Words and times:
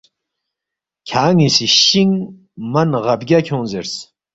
”کھیان٘ی 1.07 1.49
سی 1.55 1.65
شِنگ 1.83 2.13
من 2.71 2.89
غا 3.03 3.13
بگیا 3.19 3.39
کھیونگ“ 3.45 3.67
زیرس 3.71 3.93